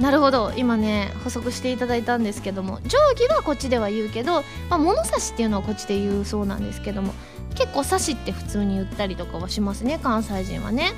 [0.00, 0.52] なるほど。
[0.56, 2.80] 今ね補足していただいたんですけども。
[2.82, 7.14] 定規はこっちでは言うけど、まあ、物差しっていうのはこっちで言うそうなんですけども。
[7.54, 10.92] 結構サシって普通に言ったりとかはしますね関西人はね。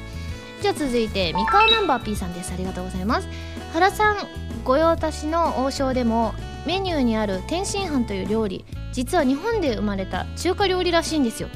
[0.61, 2.53] じゃあ続いて三河ナンバー P さんです。
[2.53, 3.29] ありがとうございます。
[3.73, 4.17] 原さん
[4.65, 6.35] 御用達の王将でも
[6.67, 8.67] メニューにある天津飯という料理。
[8.93, 11.49] 実は日本で生まれた中華料理らしいんですよ。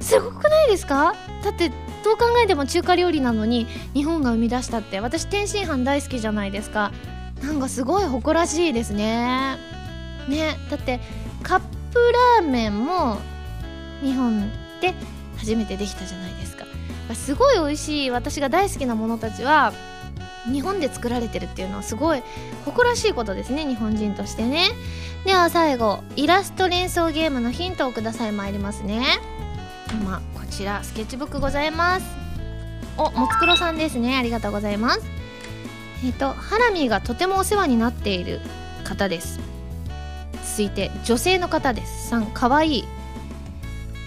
[0.00, 1.14] すごくないですか？
[1.42, 1.70] だって
[2.04, 6.92] どう考えても中華料理なのに日本が生み出したって私天津飯大好きじゃないですか。
[7.42, 9.56] なんかすごい誇らしいですね。
[10.28, 11.00] ねだって
[11.42, 11.60] カッ
[11.92, 11.98] プ
[12.40, 13.18] ラーメンも
[14.02, 14.50] 日本
[14.80, 14.94] で
[15.38, 16.64] 初めてできたじゃないですか。
[17.14, 19.72] すごい美味しい私が大好きなものたちは
[20.46, 22.22] 日本で作られてるっていうのはすごい
[22.64, 24.68] 誇らしいことですね日本人としてね。
[25.24, 28.32] では最後イラスト連想ゲームのヒントをください。
[28.32, 29.20] 参りますね。
[29.92, 32.06] 今こちらスケッチブックございます。
[32.96, 34.16] おもつくろさんですね。
[34.16, 35.02] ありがとうございます。
[36.04, 38.40] えっ、とハラミーがとてもお世話になっている
[38.84, 39.40] 方です。
[40.56, 42.14] 続いて女性の方です。
[42.14, 42.84] 3かわいい。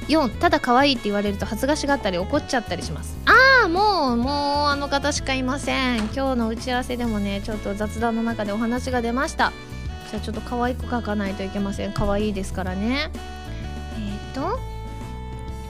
[0.07, 3.17] 4ただ可愛いって言われると恥ずかしがったり怒っちゃったりします。
[3.25, 4.29] ああもうもう
[4.67, 5.97] あの方しかいません。
[6.15, 9.53] 今日の打ち合わせでもねちょっと雑談の中でお話が出ました。
[10.11, 11.93] じゃあちょっと可愛く書かないといけません。
[11.93, 13.09] 可愛いですからね。
[13.97, 14.59] えっ、ー、と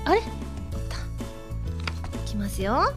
[0.06, 0.20] あれ？
[0.20, 0.24] い
[2.26, 2.94] きますよ。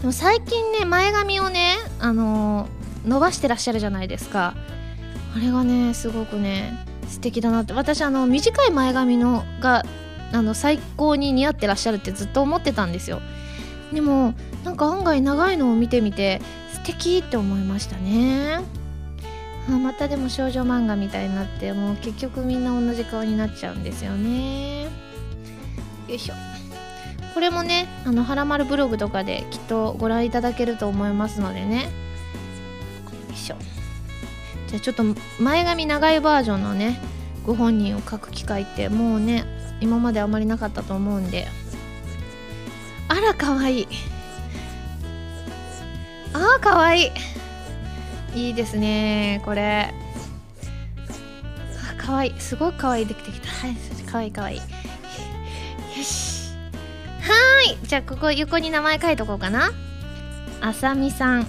[0.00, 4.54] でも最近ね前髪をねあのー、伸ばしてらっしゃるじゃないですか。
[5.34, 7.72] あれがねすごくね素敵だなって。
[7.72, 9.84] 私あの短い前髪のが
[10.32, 13.20] あの最高に似合ってらっしゃるってずっと思ってたんですよ。
[13.92, 16.40] でもなんか案外長いのを見てみて
[16.72, 18.60] 素敵って思いましたね。
[19.68, 24.84] あまたでも少女漫画みたいになってもう結局みんな同じ顔になっちゃうんですよね。
[24.84, 26.34] よいしょ。
[27.34, 31.84] これもねあのはらまるブログとかできっとご覧いただけると思いますのでね。
[31.84, 31.88] よ
[33.32, 33.56] いしょ。
[34.68, 35.04] じゃあちょっと
[35.40, 37.00] 前髪長いバージョンのね
[37.44, 39.44] ご本人を書く機会ってもうね
[39.80, 41.46] 今まであまりなかったと思うんで。
[43.08, 43.82] あらかわい。
[43.82, 43.88] い
[46.32, 47.12] あーかわい。
[48.34, 49.94] いいいですねこれ。
[51.98, 52.40] あかわいい。
[52.40, 53.48] すごくかわいいできてきた。
[53.48, 54.56] はいかわいいかわい。
[54.56, 54.64] いよ
[56.02, 56.50] し。
[57.20, 57.78] はい。
[57.86, 59.70] じゃあここ横に名前書いとこうかな。
[60.60, 61.46] あさみさん。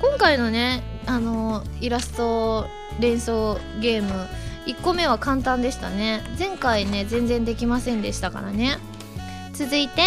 [0.00, 2.66] 今回のねあのイラスト
[3.00, 4.28] 連想ゲーム
[4.66, 6.22] 1個目は簡単でしたね。
[6.38, 8.78] 前回ね全然できませんでしたからね。
[9.54, 10.02] 続いて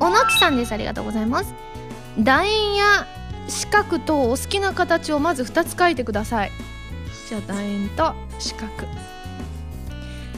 [0.00, 0.72] おのきさんです。
[0.72, 1.52] ありがとうございます。
[2.18, 3.06] 楕円や
[3.48, 6.52] 四角とお好きな形をまず2つ書いてください。
[7.28, 8.70] じゃあ楕円と四角。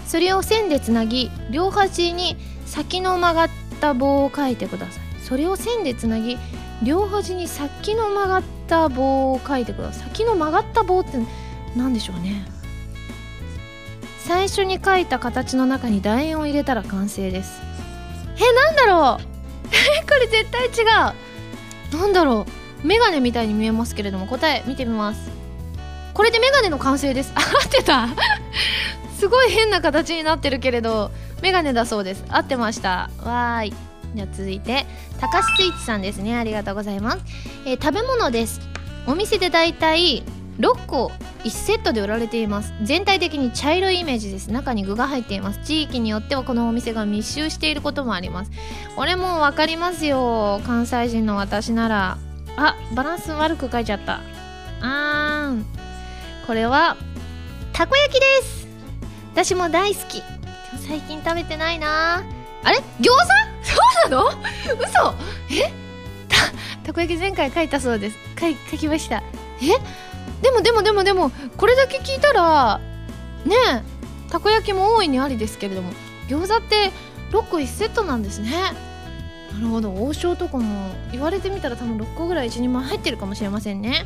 [0.06, 3.48] それを線でつなぎ両端に先の曲がっ
[3.80, 5.22] た棒を書いてください。
[5.22, 6.38] それを線でつなぎ
[6.82, 10.08] 両端に先の曲がった棒を書いてください。
[10.08, 11.18] 先の曲がった棒って
[11.74, 12.46] 何でしょうね。
[14.26, 17.60] 最初に書いた形の中に楕円を入れたら完成です。
[18.36, 19.26] えなんだろう。
[19.72, 20.82] え これ絶対違
[21.92, 21.96] う。
[21.96, 22.46] なんだろ
[22.84, 22.86] う。
[22.86, 25.30] メガネみたいに見えますけれども答え見てみます。
[26.12, 27.32] これでメガネの完成です。
[27.36, 28.08] 合ってた。
[29.18, 31.10] すごい変な形になってるけれど
[31.40, 32.24] メガネだそうです。
[32.28, 33.10] 合ってました。
[33.22, 33.85] わーい。
[34.14, 34.86] じゃあ続いて
[35.20, 36.36] 高須スイーツさんですね。
[36.36, 37.18] ありがとうございます、
[37.66, 38.60] えー、食べ物です。
[39.06, 40.22] お店でだいたい
[40.58, 41.12] 6個
[41.44, 42.72] 1セットで売られています。
[42.82, 44.50] 全体的に茶色いイメージです。
[44.50, 45.60] 中に具が入っています。
[45.64, 48.50] 地域によってはこのお店が密集していることもあります。
[48.96, 50.60] これも分かりますよ。
[50.66, 52.18] 関西人の私なら。
[52.56, 54.20] あバランス悪く書いちゃった。
[54.80, 55.66] あーん。
[56.46, 56.96] これは
[57.72, 58.66] たこ焼きです。
[59.32, 60.22] 私も大好き。
[60.88, 62.24] 最近食べてないな。
[62.64, 62.78] あれ？
[63.00, 63.55] 餃子？
[63.66, 63.74] そ
[64.08, 64.30] うなの？
[64.80, 65.14] 嘘？
[65.50, 65.72] え？
[66.28, 66.36] た
[66.84, 68.16] たこ焼き前回書いたそうです。
[68.38, 69.22] 書書きました。
[69.60, 69.68] え？
[70.42, 72.78] でもでもでもでもこれだけ聞いたら
[73.44, 73.54] ね
[74.28, 75.92] えたこ焼きも大いにありですけれども
[76.28, 76.90] 餃子って
[77.30, 78.50] 6個1セットなんですね。
[79.52, 79.94] なるほど。
[79.94, 84.04] 王将とかも言われてみたら多分6個ぐらい1人前入ってるかもしれませんね。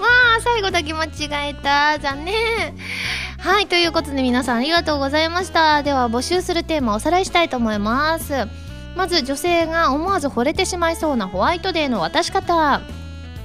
[0.00, 0.06] わ
[0.38, 1.98] あ最後だけ間違えた。
[2.00, 2.34] 残念。
[3.38, 5.84] はいということで皆さんありがとうございました。
[5.84, 8.48] では募集するテーマをおさらいしたいと思います。
[8.98, 12.82] まず女性が思わず惚れてしまいそうなホワイトデーの渡し方。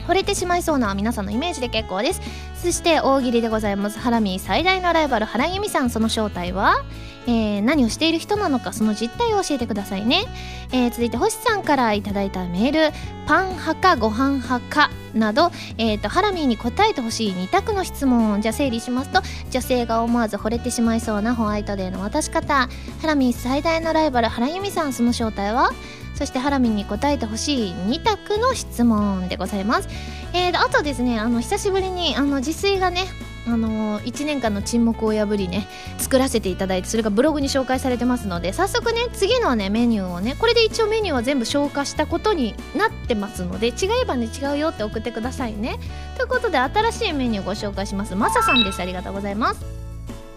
[0.07, 2.21] 惚れてしまいそうな皆さんのイメージで結構です。
[2.55, 3.99] そして大喜利でございます。
[3.99, 5.91] ハラミー最大のライバル原由美さん。
[5.91, 6.83] その正体は？
[7.27, 10.25] えー、何をしている人なのかその実態を教えてくださいね、
[10.71, 12.95] えー、続いて星さんからいただいたメール。
[13.25, 22.53] パン派かご飯派かなど、えーと、ハラミーに答えてほしい2択の質問じゃあ整理しますと女性が思わず惚れてしまいそうなホワイトデーの渡し方。
[22.53, 25.71] ハラミー最大のライバル原由美さんその正体は？
[26.15, 29.89] そしてハラミに答えてほしい2択の質問でございます。
[30.33, 33.05] えー、あとですね、あの、久しぶりに、あの、自炊がね、
[33.45, 35.67] あの、1年間の沈黙を破りね
[35.97, 45.79] 作らせていただいてそれがブログに紹介されてますので早速ね次のねメニューをねこれで一応メニューは全部消化したことになってますので違えばね違うよって送ってくださいね。
[46.15, 48.15] ということで新しいメニューをご紹介します。
[48.15, 48.81] マサさんです。
[48.81, 49.82] ありがとうございます。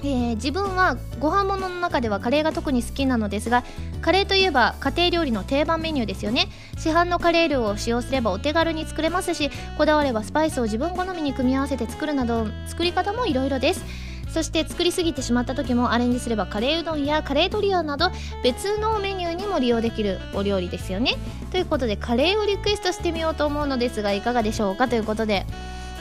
[0.06, 3.64] えー自分はご飯物の中ではカレーが特に好きなのですが
[4.02, 6.48] カレーといえば家庭料理の定番メニューですよね。
[6.78, 13.84] 市販のカレールーを使用すればお手軽に作れますしこだわればスパイスを自分好みに組み合わせて作るなど作り方もいろいろです。
[14.28, 18.10] そして作りすぎてしまった時もアレンジすればカレーうどんやカレートリオなど
[18.44, 21.14] 別のメニューにも利用できるお料理ですよね。
[21.50, 24.88] ということでカレーをリクエストしてみようと思うのですがいかがでしょうか？
[24.88, 25.46] ということで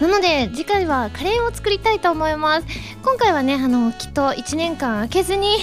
[0.01, 2.67] なので次回はカレーを作りたいと思います。
[3.03, 5.57] 今回はねあのきっと1年間空けずに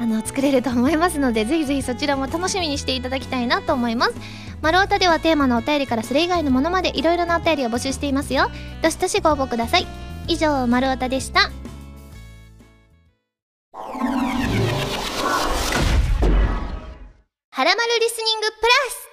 [0.00, 4.14] あの作れると思いますのでぜひぜひそちらも楽しみにしていただきたいなと思います。
[4.62, 8.50] マルオタではテーマのお便りからそれ以外のものまでいろいろなお便りを募集していますよ。
[8.82, 9.86] どしどしご応募ください。
[10.28, 11.50] 以上マルオタでした。
[17.50, 19.03] はらまるリスニングプラス。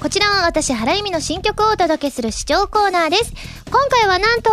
[0.00, 3.32] こちらは私、原由美の新曲をお届けする視聴コーナーです。
[3.70, 4.50] 今回はなんと、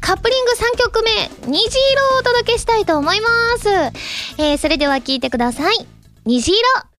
[0.00, 1.10] カップリング3曲目、
[1.46, 3.68] 虹色をお届けしたいと思います。
[4.38, 5.86] えー、それでは聴いてください。
[6.24, 6.89] 虹色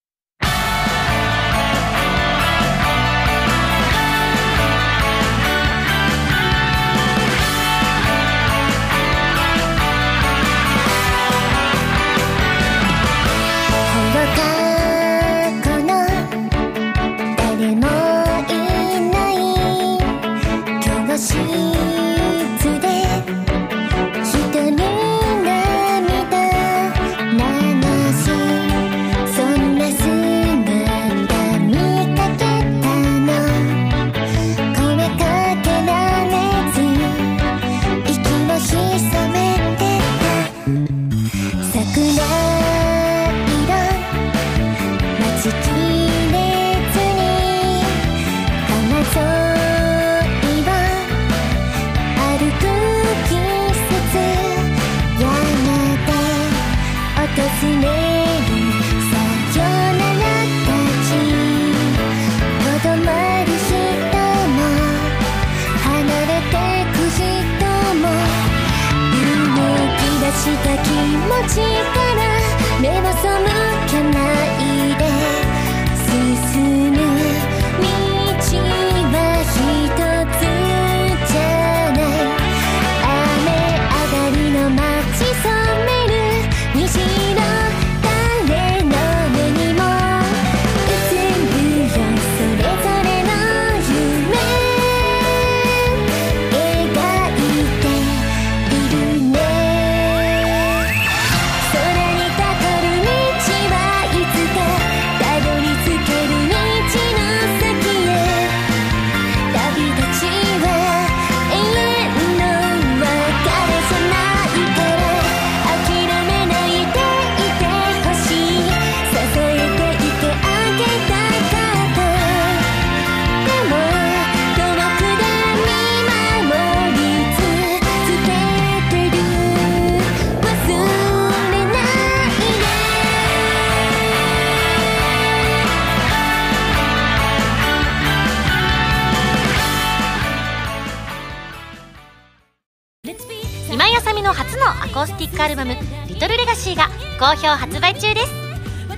[147.21, 148.21] 好評発売中で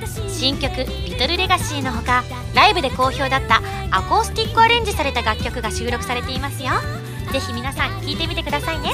[0.08, 2.24] す新曲「リトルレガシーのほか
[2.56, 3.58] ライブで好評だった
[3.92, 6.72] アコースティックアレンジされた楽曲が収録されていますよ
[7.34, 8.92] ぜひ皆さん聴いてみてくださいね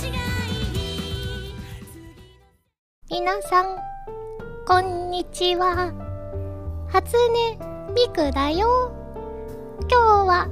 [3.11, 3.65] 皆さん、
[4.65, 5.93] こんにちは。
[6.87, 8.91] 初音ミクだよ。
[9.89, 10.47] 今日は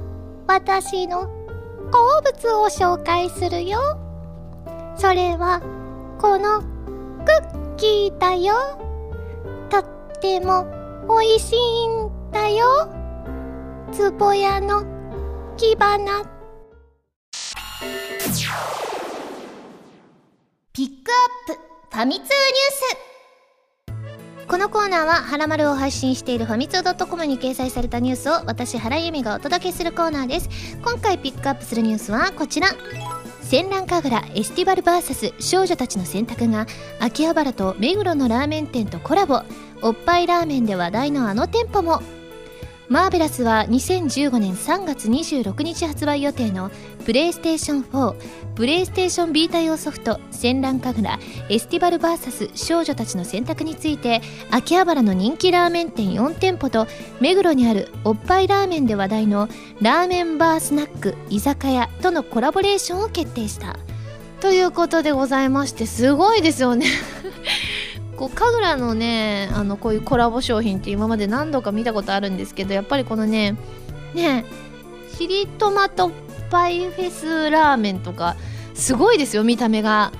[0.46, 1.28] 私の
[1.92, 3.78] 好物を紹介するよ。
[4.96, 5.60] それは、
[6.20, 6.60] この
[7.24, 8.54] クッキーだよ。
[9.70, 9.84] とっ
[10.20, 10.66] ても
[11.08, 12.88] 美味しいんだよ。
[13.92, 14.84] つぼやの
[15.56, 16.24] 木花。
[20.72, 21.60] ピックアップ
[21.96, 22.32] ファミ通ニュー
[24.44, 30.48] スこのコーナーは、はらまるを配信しているファミツー .com に掲載されたニュースを私、原由美がお届けするコーナーです。
[30.82, 32.68] 今回ピックアップするニュースはこちら。
[33.48, 36.66] 戦乱神楽エスティバル VS 少女たちの選択が
[37.00, 39.40] 秋葉原と目黒のラーメン店とコラボ。
[39.80, 42.02] おっぱいラーメンで話題のあの店舗も。
[42.88, 46.70] マーベラスは2015年3月26日発売予定の
[47.04, 48.14] プレイステーション4
[48.54, 56.86] プレイステーションビータ用ソフト戦乱神楽エスティバル VS 少女たちの選択について秋葉原の人気ラーメン店4店舗と
[57.20, 59.48] 目黒にあるおっぱいラーメンで話題の
[59.82, 63.78] ラーメンバースナック居酒屋とのコラボレーションを決定した。
[64.40, 66.86] ということでございましてすごいですよね。
[68.18, 73.56] こう神楽のねあのこういうコラボ商品って今まで何度か見たことあるんですけどやっぱりこのね
[74.12, 74.44] ね
[75.16, 76.10] チリトマト
[76.50, 78.36] パイフェスラーメンとか
[78.74, 80.12] すごいですよ見た目が。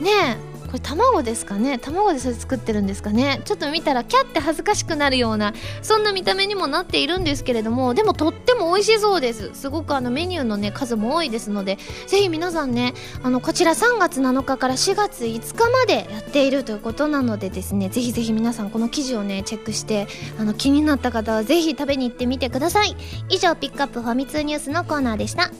[0.00, 0.36] ね
[0.74, 1.78] これ卵ですかね？
[1.78, 3.40] 卵でそれ作ってるんですかね？
[3.44, 9.52] ちょっと見たらキャって恥ずかしくなるようなそんな見た目にもなっているんですけれどもでもとっても美味しそうです。
[9.54, 20.08] すごくあのメニューのね数も多いですのでぜひ皆さんねあのこちら3月7日から4月5日までやっているということなのでですねぜひぜひ皆さんこの記事をねチェックして
[20.40, 22.96] あの気になった方はぜひ食べに行ってみてください。
[23.28, 25.52] 以上ピックアップファミ通ニュースのコーナーでした。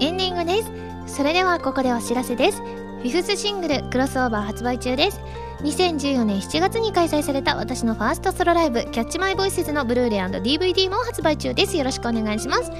[0.00, 1.16] エンディングです。
[1.16, 2.58] それではここでお知らせです。
[2.58, 5.20] フィフスシングルクロスオーバー発売中です。
[5.62, 11.76] 2014年7月に開催された私のファーストソロライブキャッチマイボイスズのブルーレイ &DVD も発売中です。
[11.76, 12.70] よろしくお願いします。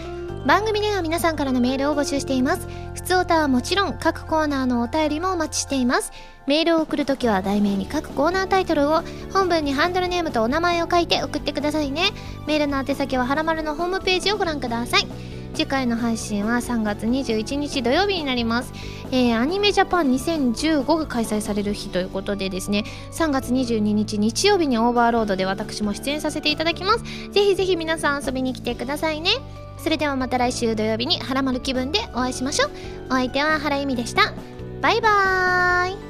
[0.47, 2.69] 番組では皆さんからのメールを募集しています。
[2.95, 6.13] 普通歌はもちろん各コーナーのお便りもお待ちしています。
[6.47, 9.03] メールを送るときは題名に各コーナータイトルを
[9.33, 12.11] 本文にハンドルネームとお名前を書いて送ってくださいね。
[12.47, 15.38] メールの宛先ははらまるのホームページをご覧ください。
[15.59, 18.73] 次回の配信は3月21日土曜日になります、
[19.11, 27.03] えーアニメジャパン2015が開催される日ということでですね3月22日日曜日にオーバーロードで私も出演させていただきます。
[27.33, 29.31] ぜひぜひ皆さん遊びに来てくださいね。
[29.79, 32.71] それではまた来週土曜日にハラマル気分でお会いしましょう。
[33.09, 34.33] お相手は原由美でした。
[34.81, 36.08] バイバーイ。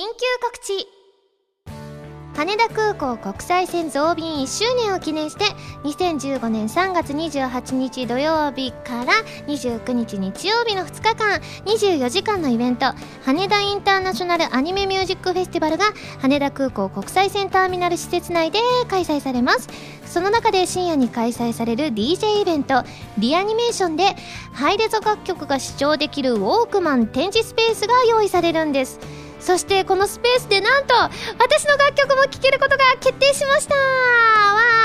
[0.00, 0.88] 緊急告知。
[2.34, 5.44] 羽田空港国際線増便1周年を記念して
[5.84, 9.12] 2015年3月28日土曜日から
[9.46, 12.94] 29日日曜日の2日間24時間のイベント
[13.26, 19.68] 羽田インターナショナルアニメミュージックフェスティバルが羽田空港国際線ターミナル施設内で開催されます。
[20.06, 22.84] その中で深夜に開催される DJ イベント
[23.18, 24.16] リアニメーションで
[24.54, 29.19] ハイレゾ楽曲が視聴できるウォークマン展示スペースが用意されるんです。
[29.40, 33.74] そしてこのスペースでなんと私の楽曲も聴けることが決定しました。
[33.74, 33.80] わ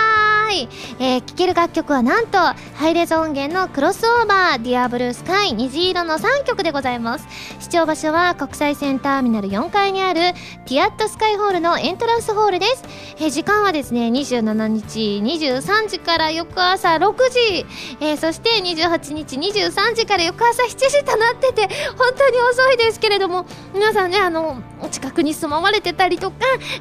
[0.02, 0.05] ー。
[0.52, 0.70] い、
[1.00, 7.28] えー聴ける楽曲はなんとハイレゾ音源のクロスオーバーディアブルースカイ虹色の3曲でございます。
[7.60, 10.34] 視聴場所は国際線ターミナル4階にある
[10.66, 12.84] ティアットスカイホールのエントランスホールです、
[13.18, 17.66] えー時間はですね27日23時から翌朝6時、
[18.00, 21.68] えーそして28日23時から翌朝7時となってて
[21.98, 26.38] 本当に遅いですけれども皆さんねあのお近くに住まわれてたりとか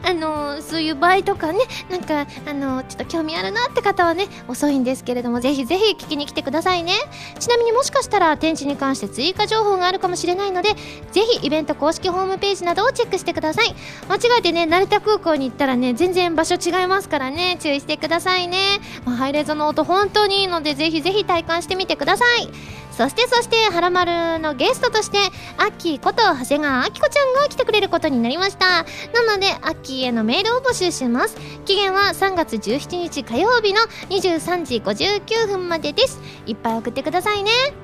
[0.06, 1.60] あのそういう場合とかね
[1.90, 6.92] なんかあのちょっと興味あるなって方はね遅いんですけれどもぜひぜひ聞きに来てくださいね。
[7.38, 10.70] ちなみにもしかしたら展示に関して追加情報があるかもしれないので
[11.12, 13.74] ぜひイベント公式ホームページなどをチェックしてください。
[14.08, 18.58] 間違えてね成田空港に行ったらね全然場所違いますからね注意してくださいね、
[19.04, 22.48] まあ、ハイレゾの音本当にいいのでぜひぜひ体感してみてください。
[22.96, 25.18] そしてそしてはらまるのゲストとして
[25.58, 28.84] アッキーこと長谷川あきこちゃんが来てくれることになりました。
[29.12, 31.36] なのでアッキーへのメールを募集します。
[31.64, 33.80] 期限は3月17日火曜日の
[34.10, 36.20] 23時59分までです。
[36.46, 37.83] いっぱい送ってくださいね。